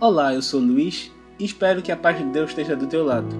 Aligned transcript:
Olá, 0.00 0.32
eu 0.32 0.40
sou 0.40 0.60
Luiz 0.60 1.10
e 1.40 1.44
espero 1.44 1.82
que 1.82 1.90
a 1.90 1.96
paz 1.96 2.16
de 2.16 2.24
Deus 2.26 2.50
esteja 2.50 2.76
do 2.76 2.86
teu 2.86 3.04
lado. 3.04 3.34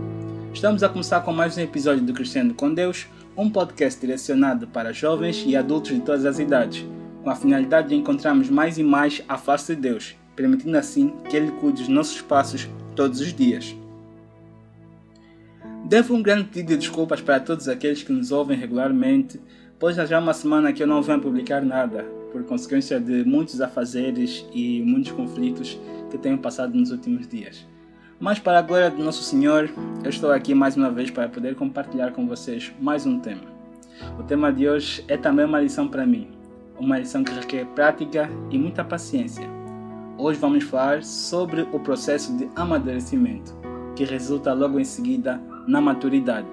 Estamos 0.52 0.82
a 0.82 0.88
começar 0.88 1.20
com 1.20 1.32
mais 1.32 1.56
um 1.56 1.60
episódio 1.60 2.02
do 2.02 2.12
Crescendo 2.12 2.52
com 2.52 2.74
Deus, 2.74 3.06
um 3.36 3.48
podcast 3.48 4.00
direcionado 4.00 4.66
para 4.66 4.92
jovens 4.92 5.44
e 5.46 5.54
adultos 5.54 5.92
de 5.92 6.00
todas 6.00 6.26
as 6.26 6.40
idades, 6.40 6.84
com 7.22 7.30
a 7.30 7.36
finalidade 7.36 7.90
de 7.90 7.94
encontrarmos 7.94 8.50
mais 8.50 8.76
e 8.76 8.82
mais 8.82 9.22
a 9.28 9.38
face 9.38 9.76
de 9.76 9.82
Deus, 9.82 10.16
permitindo 10.34 10.76
assim 10.76 11.14
que 11.30 11.36
Ele 11.36 11.52
cuide 11.52 11.78
dos 11.78 11.88
nossos 11.88 12.20
passos 12.22 12.68
todos 12.96 13.20
os 13.20 13.32
dias. 13.32 13.76
Devo 15.84 16.12
um 16.12 16.22
grande 16.22 16.48
pedido 16.48 16.70
de 16.70 16.78
desculpas 16.78 17.20
para 17.20 17.38
todos 17.38 17.68
aqueles 17.68 18.02
que 18.02 18.12
nos 18.12 18.32
ouvem 18.32 18.58
regularmente, 18.58 19.40
pois 19.78 19.94
já 19.94 20.16
há 20.16 20.20
uma 20.20 20.34
semana 20.34 20.72
que 20.72 20.82
eu 20.82 20.88
não 20.88 21.02
venho 21.02 21.20
publicar 21.20 21.62
nada, 21.62 22.04
por 22.32 22.42
consequência 22.42 22.98
de 22.98 23.24
muitos 23.24 23.60
afazeres 23.60 24.44
e 24.52 24.82
muitos 24.82 25.12
conflitos 25.12 25.78
que 26.10 26.18
tenho 26.18 26.38
passado 26.38 26.76
nos 26.76 26.90
últimos 26.90 27.26
dias. 27.26 27.66
Mas, 28.20 28.38
para 28.38 28.58
a 28.58 28.62
glória 28.62 28.90
do 28.90 29.02
nosso 29.02 29.22
Senhor, 29.22 29.70
eu 30.02 30.10
estou 30.10 30.32
aqui 30.32 30.54
mais 30.54 30.76
uma 30.76 30.90
vez 30.90 31.10
para 31.10 31.28
poder 31.28 31.54
compartilhar 31.54 32.12
com 32.12 32.26
vocês 32.26 32.72
mais 32.80 33.06
um 33.06 33.20
tema. 33.20 33.42
O 34.18 34.22
tema 34.22 34.52
de 34.52 34.68
hoje 34.68 35.04
é 35.08 35.16
também 35.16 35.44
uma 35.44 35.60
lição 35.60 35.86
para 35.86 36.06
mim, 36.06 36.28
uma 36.78 36.98
lição 36.98 37.22
que 37.22 37.32
requer 37.32 37.64
prática 37.66 38.28
e 38.50 38.58
muita 38.58 38.84
paciência. 38.84 39.48
Hoje 40.16 40.38
vamos 40.40 40.64
falar 40.64 41.04
sobre 41.04 41.62
o 41.72 41.78
processo 41.78 42.36
de 42.36 42.48
amadurecimento, 42.56 43.56
que 43.94 44.04
resulta 44.04 44.52
logo 44.52 44.80
em 44.80 44.84
seguida 44.84 45.40
na 45.66 45.80
maturidade. 45.80 46.48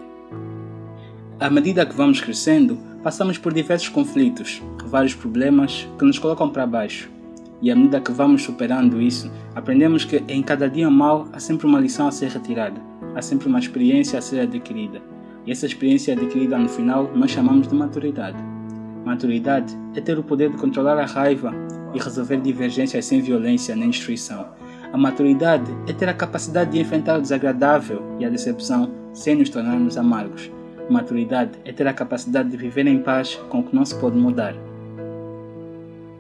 À 1.40 1.50
medida 1.50 1.86
que 1.86 1.96
vamos 1.96 2.22
crescendo, 2.22 2.78
passamos 3.04 3.38
por 3.38 3.54
diversos 3.54 3.90
conflitos, 3.90 4.62
vários 4.86 5.16
problemas 5.16 5.88
que 5.98 6.06
nos 6.06 6.20
colocam 6.20 6.50
para 6.50 6.66
baixo. 6.66 7.15
E 7.62 7.72
à 7.72 7.76
medida 7.76 8.02
que 8.02 8.12
vamos 8.12 8.44
superando 8.44 9.02
isso, 9.02 9.32
aprendemos 9.56 10.04
que 10.04 10.24
em 10.28 10.44
cada 10.44 10.70
dia 10.70 10.90
mal 10.90 11.28
há 11.32 11.40
sempre 11.40 11.66
uma 11.66 11.80
lição 11.80 12.08
a 12.08 12.12
ser 12.12 12.30
retirada, 12.30 12.80
há 13.16 13.22
sempre 13.22 13.48
uma 13.48 13.60
experiência 13.60 14.20
a 14.20 14.22
ser 14.22 14.42
adquirida. 14.42 15.02
E 15.46 15.52
essa 15.52 15.66
experiência 15.66 16.14
adquirida 16.14 16.58
no 16.58 16.68
final 16.68 17.12
nós 17.16 17.32
chamamos 17.32 17.68
de 17.68 17.76
maturidade. 17.76 18.38
Maturidade 19.06 19.76
é 19.96 20.02
ter 20.02 20.18
o 20.18 20.24
poder 20.24 20.50
de 20.50 20.58
controlar 20.58 20.98
a 20.98 21.06
raiva 21.06 21.54
e 21.94 22.00
resolver 22.00 22.42
divergências 22.42 23.06
sem 23.06 23.22
violência 23.22 23.76
nem 23.76 23.90
destruição. 23.90 24.48
A 24.92 24.98
maturidade 24.98 25.72
é 25.88 25.94
ter 25.94 26.10
a 26.10 26.14
capacidade 26.14 26.72
de 26.72 26.80
enfrentar 26.80 27.18
o 27.18 27.22
desagradável 27.22 28.02
e 28.20 28.26
a 28.26 28.30
decepção 28.30 28.92
sem 29.14 29.36
nos 29.36 29.50
tornarmos 29.50 29.98
amargos. 29.98 30.52
Maturidade 30.90 31.52
é 31.64 31.72
ter 31.72 31.88
a 31.88 31.94
capacidade 31.94 32.50
de 32.50 32.58
viver 32.58 32.86
em 32.88 33.00
paz 33.00 33.36
com 33.50 33.60
o 33.60 33.64
que 33.64 33.76
não 33.76 33.86
se 33.86 33.96
pode 33.96 34.18
mudar. 34.18 34.56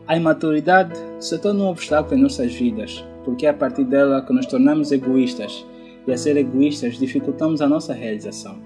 A 0.07 0.15
imaturidade 0.15 0.93
se 1.19 1.35
torna 1.39 1.63
um 1.63 1.69
obstáculo 1.69 2.15
em 2.15 2.21
nossas 2.21 2.53
vidas, 2.53 3.03
porque 3.23 3.47
é 3.47 3.49
a 3.49 3.53
partir 3.55 3.85
dela 3.85 4.21
que 4.21 4.31
nos 4.31 4.45
tornamos 4.45 4.91
egoístas, 4.91 5.65
e 6.05 6.13
a 6.13 6.17
ser 6.17 6.37
egoístas 6.37 6.99
dificultamos 6.99 7.59
a 7.59 7.67
nossa 7.67 7.91
realização. 7.91 8.59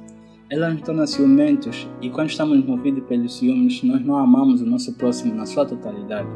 Ela 0.49 0.69
nos 0.69 0.81
torna 0.81 1.07
ciumentos, 1.07 1.87
e 2.01 2.09
quando 2.09 2.29
estamos 2.29 2.65
movidos 2.65 3.05
pelos 3.05 3.37
ciúmes, 3.37 3.81
nós 3.83 4.05
não 4.05 4.17
amamos 4.17 4.61
o 4.61 4.65
nosso 4.65 4.93
próximo 4.95 5.33
na 5.33 5.45
sua 5.45 5.65
totalidade, 5.65 6.27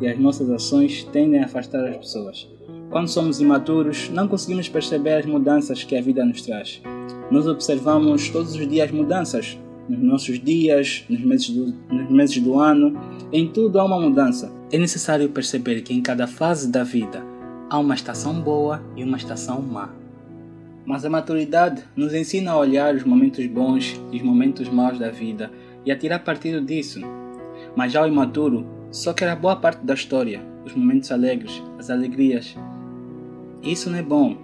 e 0.00 0.08
as 0.08 0.18
nossas 0.18 0.50
ações 0.50 1.04
tendem 1.04 1.40
a 1.40 1.44
afastar 1.44 1.86
as 1.86 1.96
pessoas. 1.96 2.50
Quando 2.90 3.06
somos 3.06 3.40
imaturos, 3.40 4.10
não 4.10 4.26
conseguimos 4.26 4.68
perceber 4.68 5.12
as 5.12 5.26
mudanças 5.26 5.84
que 5.84 5.96
a 5.96 6.02
vida 6.02 6.24
nos 6.24 6.42
traz. 6.42 6.82
Nós 7.30 7.46
observamos 7.46 8.28
todos 8.30 8.56
os 8.56 8.66
dias 8.66 8.90
mudanças, 8.90 9.56
nos 9.88 9.98
nossos 10.00 10.38
dias, 10.38 11.04
nos 11.08 11.20
meses, 11.20 11.50
do, 11.50 11.74
nos 11.90 12.10
meses 12.10 12.38
do 12.38 12.58
ano, 12.58 12.98
em 13.32 13.48
tudo 13.48 13.80
há 13.80 13.84
uma 13.84 14.00
mudança. 14.00 14.52
É 14.70 14.78
necessário 14.78 15.28
perceber 15.30 15.80
que 15.82 15.94
em 15.94 16.02
cada 16.02 16.26
fase 16.26 16.70
da 16.70 16.84
vida 16.84 17.24
há 17.70 17.78
uma 17.78 17.94
estação 17.94 18.40
boa 18.40 18.82
e 18.96 19.02
uma 19.02 19.16
estação 19.16 19.62
má. 19.62 19.90
Mas 20.84 21.04
a 21.04 21.10
maturidade 21.10 21.82
nos 21.96 22.14
ensina 22.14 22.52
a 22.52 22.58
olhar 22.58 22.94
os 22.94 23.04
momentos 23.04 23.46
bons 23.46 24.00
e 24.12 24.16
os 24.16 24.22
momentos 24.22 24.68
maus 24.68 24.98
da 24.98 25.10
vida 25.10 25.50
e 25.84 25.92
a 25.92 25.96
tirar 25.96 26.20
partido 26.20 26.60
disso. 26.60 27.00
Mas 27.76 27.92
já 27.92 28.02
o 28.02 28.06
imaturo 28.06 28.66
só 28.90 29.12
quer 29.12 29.28
a 29.28 29.36
boa 29.36 29.56
parte 29.56 29.84
da 29.84 29.94
história, 29.94 30.40
os 30.64 30.74
momentos 30.74 31.12
alegres, 31.12 31.62
as 31.78 31.90
alegrias. 31.90 32.56
Isso 33.62 33.90
não 33.90 33.98
é 33.98 34.02
bom, 34.02 34.36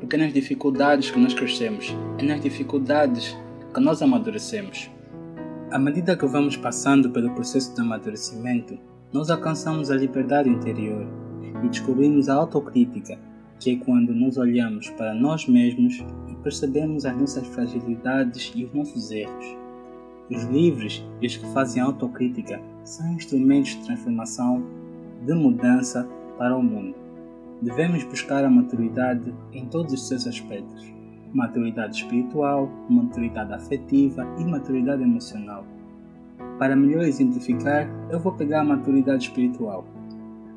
porque 0.00 0.16
é 0.16 0.18
nas 0.18 0.32
dificuldades 0.32 1.10
que 1.10 1.18
nós 1.18 1.32
crescemos, 1.32 1.94
é 2.18 2.24
nas 2.24 2.40
dificuldades 2.40 3.36
que 3.74 3.80
nós 3.80 4.00
amadurecemos. 4.00 4.88
À 5.72 5.78
medida 5.80 6.16
que 6.16 6.24
vamos 6.26 6.56
passando 6.56 7.10
pelo 7.10 7.34
processo 7.34 7.74
de 7.74 7.80
amadurecimento, 7.80 8.78
nós 9.12 9.30
alcançamos 9.30 9.90
a 9.90 9.96
liberdade 9.96 10.48
interior 10.48 11.04
e 11.64 11.68
descobrimos 11.68 12.28
a 12.28 12.34
autocrítica, 12.34 13.18
que 13.58 13.72
é 13.72 13.76
quando 13.76 14.14
nos 14.14 14.38
olhamos 14.38 14.90
para 14.90 15.12
nós 15.12 15.48
mesmos 15.48 16.04
e 16.28 16.36
percebemos 16.36 17.04
as 17.04 17.16
nossas 17.16 17.48
fragilidades 17.48 18.52
e 18.54 18.64
os 18.64 18.72
nossos 18.72 19.10
erros. 19.10 19.56
Os 20.30 20.44
livres 20.44 21.04
e 21.20 21.26
os 21.26 21.36
que 21.36 21.46
fazem 21.52 21.82
autocrítica 21.82 22.62
são 22.84 23.12
instrumentos 23.14 23.70
de 23.70 23.84
transformação, 23.86 24.64
de 25.26 25.34
mudança 25.34 26.08
para 26.38 26.56
o 26.56 26.62
mundo. 26.62 26.94
Devemos 27.60 28.04
buscar 28.04 28.44
a 28.44 28.50
maturidade 28.50 29.34
em 29.52 29.66
todos 29.66 29.92
os 29.92 30.06
seus 30.06 30.28
aspectos 30.28 30.94
maturidade 31.34 31.96
espiritual, 31.96 32.70
maturidade 32.88 33.52
afetiva 33.52 34.24
e 34.38 34.44
maturidade 34.44 35.02
emocional. 35.02 35.64
Para 36.58 36.76
melhor 36.76 37.02
exemplificar, 37.02 37.88
eu 38.10 38.20
vou 38.20 38.32
pegar 38.32 38.60
a 38.60 38.64
maturidade 38.64 39.24
espiritual. 39.24 39.84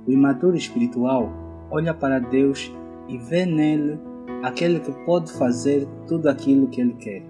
O 0.07 0.11
imaturo 0.11 0.55
espiritual 0.55 1.33
olha 1.71 1.93
para 1.93 2.19
Deus 2.19 2.71
e 3.07 3.17
vê 3.17 3.45
nele 3.45 3.99
aquele 4.43 4.79
que 4.79 4.91
pode 5.05 5.31
fazer 5.33 5.87
tudo 6.07 6.29
aquilo 6.29 6.67
que 6.67 6.79
ele 6.79 6.93
quer. 6.93 7.23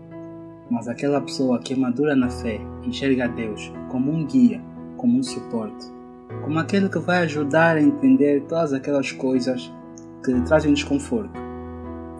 Mas 0.69 0.87
aquela 0.89 1.21
pessoa 1.21 1.59
que 1.59 1.73
é 1.73 1.77
madura 1.77 2.15
na 2.15 2.29
fé 2.29 2.59
enxerga 2.83 3.29
Deus 3.29 3.71
como 3.89 4.11
um 4.11 4.25
guia, 4.25 4.61
como 4.97 5.17
um 5.17 5.23
suporte, 5.23 5.87
como 6.43 6.59
aquele 6.59 6.89
que 6.89 6.99
vai 6.99 7.19
ajudar 7.19 7.77
a 7.77 7.81
entender 7.81 8.43
todas 8.43 8.73
aquelas 8.73 9.11
coisas 9.13 9.71
que 10.23 10.33
lhe 10.33 10.41
trazem 10.41 10.73
desconforto. 10.73 11.39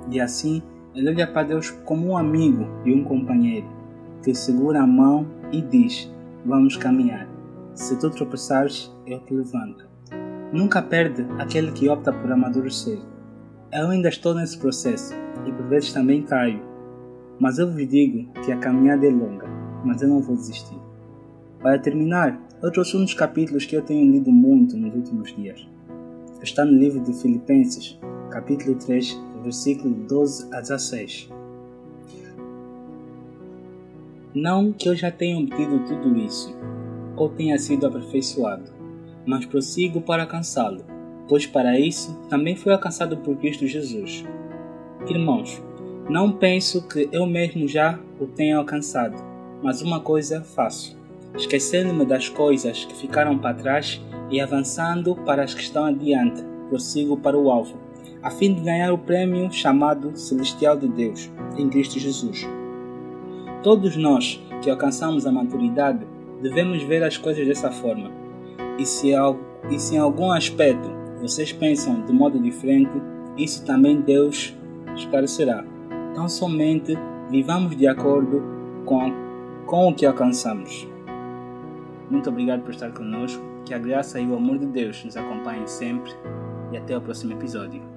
E 0.10 0.22
assim, 0.22 0.62
ele 0.98 1.10
olha 1.10 1.28
para 1.28 1.48
Deus 1.48 1.70
como 1.70 2.08
um 2.08 2.18
amigo 2.18 2.66
e 2.84 2.92
um 2.92 3.04
companheiro 3.04 3.68
que 4.24 4.34
segura 4.34 4.82
a 4.82 4.88
mão 4.88 5.28
e 5.52 5.62
diz: 5.62 6.12
Vamos 6.44 6.76
caminhar. 6.76 7.30
Se 7.76 7.98
tu 8.00 8.10
tropeçares, 8.10 8.92
eu 9.06 9.20
te 9.20 9.34
levanto. 9.34 9.88
Nunca 10.52 10.82
perde 10.82 11.26
aquele 11.38 11.72
que 11.72 11.88
opta 11.88 12.12
por 12.12 12.32
amadurecer. 12.32 12.98
Eu 13.72 13.90
ainda 13.90 14.10
estou 14.10 14.34
nesse 14.34 14.58
processo 14.58 15.14
e 15.46 15.52
por 15.52 15.68
vezes 15.68 15.94
também 15.94 16.24
caio. 16.24 16.62
Mas 17.40 17.60
eu 17.60 17.72
vos 17.72 17.88
digo 17.88 18.32
que 18.42 18.52
a 18.52 18.58
caminhada 18.58 19.06
é 19.06 19.12
longa, 19.12 19.46
mas 19.86 20.02
eu 20.02 20.08
não 20.08 20.20
vou 20.20 20.36
desistir. 20.36 20.80
Para 21.60 21.78
terminar, 21.78 22.42
eu 22.64 22.72
trouxe 22.72 22.98
um 22.98 23.04
dos 23.04 23.14
capítulos 23.14 23.66
que 23.66 23.76
eu 23.76 23.84
tenho 23.84 24.12
lido 24.12 24.32
muito 24.32 24.76
nos 24.76 24.96
últimos 24.96 25.36
dias. 25.36 25.68
Está 26.42 26.66
no 26.66 26.72
livro 26.72 27.00
de 27.02 27.14
Filipenses, 27.14 28.00
capítulo 28.32 28.76
3, 28.76 29.22
versículo 29.48 29.94
12 29.94 30.54
a 30.54 30.60
16. 30.60 31.30
Não 34.36 34.74
que 34.74 34.90
eu 34.90 34.96
já 34.96 35.10
tenha 35.10 35.40
obtido 35.40 35.80
tudo 35.88 36.18
isso, 36.18 36.54
ou 37.16 37.30
tenha 37.30 37.58
sido 37.58 37.88
aperfeiçoado, 37.88 38.70
mas 39.26 39.46
prossigo 39.46 40.02
para 40.02 40.24
alcançá-lo, 40.24 40.84
pois 41.30 41.46
para 41.46 41.80
isso 41.80 42.14
também 42.30 42.58
fui 42.58 42.74
alcançado 42.74 43.18
por 43.18 43.38
Cristo 43.38 43.66
Jesus. 43.66 44.26
Irmãos, 45.08 45.62
não 46.10 46.32
penso 46.32 46.86
que 46.86 47.08
eu 47.12 47.26
mesmo 47.26 47.68
já 47.68 47.98
o 48.20 48.28
tenha 48.28 48.58
alcançado, 48.58 49.16
mas 49.64 49.82
uma 49.82 50.02
coisa 50.02 50.44
faço, 50.44 50.98
esquecendo-me 51.38 52.06
das 52.06 52.28
coisas 52.28 52.84
que 52.84 52.96
ficaram 52.96 53.40
para 53.40 53.56
trás 53.56 54.02
e 54.30 54.42
avançando 54.42 55.16
para 55.16 55.44
as 55.44 55.54
que 55.54 55.62
estão 55.62 55.86
adiante, 55.86 56.44
prossigo 56.70 57.16
para 57.16 57.38
o 57.38 57.50
alvo 57.50 57.87
a 58.22 58.30
fim 58.30 58.54
de 58.54 58.62
ganhar 58.62 58.92
o 58.92 58.98
prêmio 58.98 59.52
chamado 59.52 60.18
Celestial 60.18 60.78
de 60.78 60.88
Deus 60.88 61.30
em 61.58 61.70
Cristo 61.70 62.00
Jesus. 62.00 62.48
Todos 63.64 63.96
nós 63.96 64.42
que 64.62 64.70
alcançamos 64.70 65.26
a 65.26 65.32
maturidade 65.32 66.06
devemos 66.42 66.84
ver 66.84 67.04
as 67.04 67.18
coisas 67.18 67.46
dessa 67.46 67.72
forma. 67.72 68.12
E 68.78 68.86
se, 68.86 69.12
e 69.70 69.80
se 69.80 69.96
em 69.96 70.00
algum 70.00 70.32
aspecto 70.32 70.90
vocês 71.22 71.52
pensam 71.52 72.06
de 72.06 72.14
modo 72.14 72.40
diferente, 72.40 72.92
isso 73.38 73.66
também 73.66 74.02
Deus 74.02 74.56
esclarecerá. 74.96 75.64
Então 76.12 76.28
somente 76.30 76.98
vivamos 77.30 77.76
de 77.76 77.88
acordo 77.88 78.42
com, 78.86 79.12
com 79.66 79.90
o 79.90 79.94
que 79.94 80.06
alcançamos. 80.06 80.88
Muito 82.10 82.30
obrigado 82.30 82.62
por 82.62 82.72
estar 82.72 82.92
conosco. 82.92 83.44
Que 83.66 83.74
a 83.74 83.78
graça 83.78 84.20
e 84.20 84.26
o 84.26 84.36
amor 84.36 84.58
de 84.58 84.66
Deus 84.66 85.04
nos 85.04 85.18
acompanhem 85.18 85.68
sempre. 85.68 86.12
E 86.72 86.78
até 86.78 86.98
o 86.98 87.02
próximo 87.02 87.34
episódio. 87.34 87.97